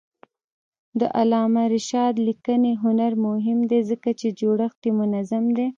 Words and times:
د 0.99 1.01
علامه 1.19 1.63
رشاد 1.75 2.13
لیکنی 2.27 2.71
هنر 2.83 3.11
مهم 3.27 3.59
دی 3.69 3.79
ځکه 3.89 4.09
چې 4.19 4.27
جوړښت 4.39 4.79
یې 4.87 4.91
منظم 4.99 5.45
دی. 5.57 5.67